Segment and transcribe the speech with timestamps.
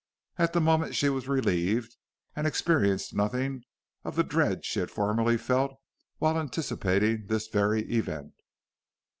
[0.39, 1.95] At the moment she was relieved,
[2.35, 3.65] and experienced nothing
[4.03, 5.75] of the dread she had formerly felt
[6.17, 8.33] while anticipating this very event.